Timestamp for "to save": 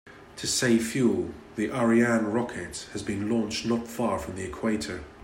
0.37-0.87